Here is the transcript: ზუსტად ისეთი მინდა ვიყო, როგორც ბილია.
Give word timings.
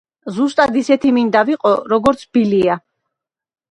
ზუსტად 0.37 0.79
ისეთი 0.81 1.13
მინდა 1.19 1.45
ვიყო, 1.51 1.77
როგორც 1.95 2.29
ბილია. 2.35 2.83